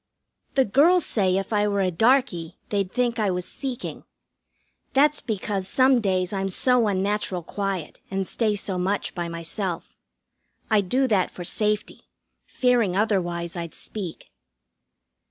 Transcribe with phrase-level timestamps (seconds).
[0.55, 4.03] The girls say if I were a darkey they'd think I was seeking.
[4.93, 9.99] That's because some days I'm so unnatural quiet and stay so much by myself.
[10.71, 12.09] I do that for safety,
[12.47, 14.31] fearing otherwise I'd speak.